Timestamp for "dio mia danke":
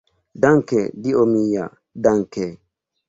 1.03-2.49